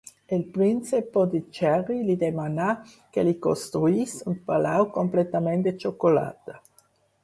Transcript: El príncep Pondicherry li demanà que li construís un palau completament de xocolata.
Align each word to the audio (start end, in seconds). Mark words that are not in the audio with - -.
El 0.35 0.43
príncep 0.53 1.11
Pondicherry 1.17 1.99
li 2.07 2.15
demanà 2.25 2.71
que 2.95 3.27
li 3.29 3.37
construís 3.47 4.19
un 4.35 4.43
palau 4.51 4.93
completament 5.01 5.71
de 5.71 5.79
xocolata. 5.83 6.63